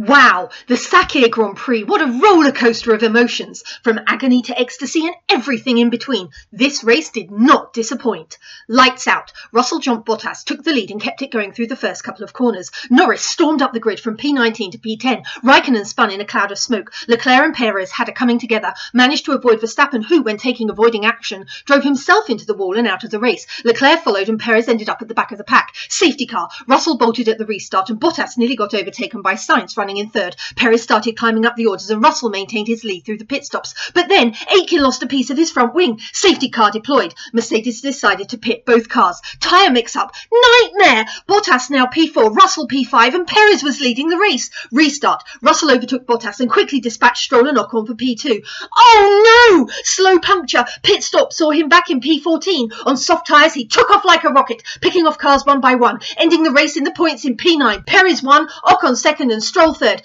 Wow, 0.00 0.48
the 0.66 0.76
Sakhir 0.76 1.30
Grand 1.30 1.58
Prix, 1.58 1.84
what 1.84 2.00
a 2.00 2.06
roller 2.06 2.52
coaster 2.52 2.94
of 2.94 3.02
emotions, 3.02 3.62
from 3.84 4.00
agony 4.06 4.40
to 4.40 4.58
ecstasy 4.58 5.04
and 5.04 5.14
everything 5.28 5.76
in 5.76 5.90
between. 5.90 6.30
This 6.50 6.82
race 6.82 7.10
did 7.10 7.30
not 7.30 7.74
disappoint. 7.74 8.38
Lights 8.66 9.06
out, 9.06 9.30
Russell 9.52 9.78
jumped 9.78 10.08
Bottas, 10.08 10.42
took 10.42 10.64
the 10.64 10.72
lead 10.72 10.90
and 10.90 11.02
kept 11.02 11.20
it 11.20 11.30
going 11.30 11.52
through 11.52 11.66
the 11.66 11.76
first 11.76 12.02
couple 12.02 12.24
of 12.24 12.32
corners. 12.32 12.70
Norris 12.88 13.20
stormed 13.20 13.60
up 13.60 13.74
the 13.74 13.78
grid 13.78 14.00
from 14.00 14.16
P19 14.16 14.72
to 14.72 14.78
P10. 14.78 15.22
Raikkonen 15.44 15.84
spun 15.84 16.10
in 16.10 16.22
a 16.22 16.24
cloud 16.24 16.50
of 16.50 16.58
smoke. 16.58 16.90
Leclerc 17.06 17.44
and 17.44 17.54
Perez 17.54 17.90
had 17.90 18.08
a 18.08 18.12
coming 18.12 18.38
together, 18.38 18.72
managed 18.94 19.26
to 19.26 19.32
avoid 19.32 19.60
Verstappen, 19.60 20.02
who, 20.02 20.22
when 20.22 20.38
taking 20.38 20.70
avoiding 20.70 21.04
action, 21.04 21.44
drove 21.66 21.84
himself 21.84 22.30
into 22.30 22.46
the 22.46 22.56
wall 22.56 22.78
and 22.78 22.88
out 22.88 23.04
of 23.04 23.10
the 23.10 23.20
race. 23.20 23.46
Leclerc 23.66 24.02
followed 24.02 24.30
and 24.30 24.40
Perez 24.40 24.66
ended 24.66 24.88
up 24.88 25.02
at 25.02 25.08
the 25.08 25.14
back 25.14 25.30
of 25.30 25.36
the 25.36 25.44
pack. 25.44 25.74
Safety 25.90 26.24
car, 26.24 26.48
Russell 26.66 26.96
bolted 26.96 27.28
at 27.28 27.36
the 27.36 27.44
restart 27.44 27.90
and 27.90 28.00
Bottas 28.00 28.38
nearly 28.38 28.56
got 28.56 28.72
overtaken 28.72 29.20
by 29.20 29.34
Sainz 29.34 29.76
running 29.76 29.89
in 29.96 30.10
third. 30.10 30.36
Perez 30.56 30.82
started 30.82 31.16
climbing 31.16 31.46
up 31.46 31.56
the 31.56 31.66
orders 31.66 31.90
and 31.90 32.02
Russell 32.02 32.30
maintained 32.30 32.68
his 32.68 32.84
lead 32.84 33.04
through 33.04 33.18
the 33.18 33.24
pit 33.24 33.44
stops. 33.44 33.74
But 33.94 34.08
then 34.08 34.36
Aitken 34.54 34.82
lost 34.82 35.02
a 35.02 35.06
piece 35.06 35.30
of 35.30 35.36
his 35.36 35.50
front 35.50 35.74
wing. 35.74 36.00
Safety 36.12 36.48
car 36.48 36.70
deployed. 36.70 37.14
Mercedes 37.32 37.80
decided 37.80 38.28
to 38.30 38.38
pit 38.38 38.64
both 38.64 38.88
cars. 38.88 39.20
Tyre 39.40 39.70
mix 39.70 39.96
up. 39.96 40.14
Nightmare! 40.32 41.06
Bottas 41.28 41.70
now 41.70 41.86
P4, 41.86 42.34
Russell 42.34 42.68
P5, 42.68 43.14
and 43.14 43.26
Perez 43.26 43.62
was 43.62 43.80
leading 43.80 44.08
the 44.08 44.18
race. 44.18 44.50
Restart. 44.72 45.22
Russell 45.42 45.70
overtook 45.70 46.06
Bottas 46.06 46.40
and 46.40 46.50
quickly 46.50 46.80
dispatched 46.80 47.24
Stroll 47.24 47.48
and 47.48 47.58
Ocon 47.58 47.86
for 47.86 47.94
P2. 47.94 48.44
Oh 48.76 49.66
no! 49.66 49.68
Slow 49.84 50.18
puncture. 50.18 50.64
Pit 50.82 51.02
stop 51.02 51.32
saw 51.32 51.50
him 51.50 51.68
back 51.68 51.90
in 51.90 52.00
P14. 52.00 52.72
On 52.86 52.96
soft 52.96 53.26
tyres, 53.26 53.54
he 53.54 53.66
took 53.66 53.90
off 53.90 54.04
like 54.04 54.24
a 54.24 54.28
rocket, 54.28 54.62
picking 54.80 55.06
off 55.06 55.18
cars 55.18 55.44
one 55.44 55.60
by 55.60 55.74
one, 55.74 56.00
ending 56.16 56.42
the 56.42 56.50
race 56.50 56.76
in 56.76 56.84
the 56.84 56.92
points 56.92 57.24
in 57.24 57.36
P9. 57.36 57.86
Perez 57.86 58.22
won, 58.22 58.48
Ocon 58.64 58.96
second, 58.96 59.30
and 59.30 59.42
Stroll 59.42 59.74
third. 59.80 59.98